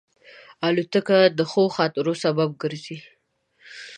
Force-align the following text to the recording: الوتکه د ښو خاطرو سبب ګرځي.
الوتکه 0.67 1.17
د 1.37 1.39
ښو 1.51 1.63
خاطرو 1.77 2.13
سبب 2.23 2.49
ګرځي. 2.61 2.97